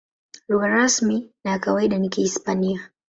Lugha 0.49 0.67
rasmi 0.67 1.31
na 1.43 1.51
ya 1.51 1.59
kawaida 1.59 1.97
ni 1.97 2.09
Kihispania. 2.09 2.89